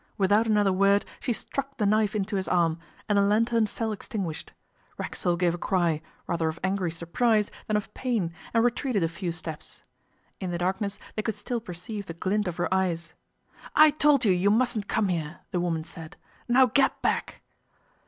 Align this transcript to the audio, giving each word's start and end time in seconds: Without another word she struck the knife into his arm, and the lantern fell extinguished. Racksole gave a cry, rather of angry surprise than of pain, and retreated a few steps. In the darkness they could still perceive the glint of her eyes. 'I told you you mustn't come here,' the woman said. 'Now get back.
Without 0.17 0.47
another 0.47 0.73
word 0.73 1.05
she 1.19 1.31
struck 1.31 1.77
the 1.77 1.85
knife 1.85 2.15
into 2.15 2.35
his 2.35 2.47
arm, 2.47 2.79
and 3.07 3.15
the 3.19 3.21
lantern 3.21 3.67
fell 3.67 3.91
extinguished. 3.91 4.51
Racksole 4.97 5.37
gave 5.37 5.53
a 5.53 5.59
cry, 5.59 6.01
rather 6.25 6.49
of 6.49 6.59
angry 6.63 6.89
surprise 6.89 7.51
than 7.67 7.77
of 7.77 7.93
pain, 7.93 8.33
and 8.51 8.63
retreated 8.63 9.03
a 9.03 9.07
few 9.07 9.31
steps. 9.31 9.83
In 10.39 10.49
the 10.49 10.57
darkness 10.57 10.97
they 11.15 11.21
could 11.21 11.35
still 11.35 11.61
perceive 11.61 12.07
the 12.07 12.15
glint 12.15 12.47
of 12.47 12.57
her 12.57 12.73
eyes. 12.73 13.13
'I 13.75 13.91
told 13.91 14.25
you 14.25 14.31
you 14.31 14.49
mustn't 14.49 14.87
come 14.87 15.07
here,' 15.09 15.41
the 15.51 15.59
woman 15.61 15.83
said. 15.83 16.17
'Now 16.49 16.65
get 16.65 16.99
back. 17.03 17.43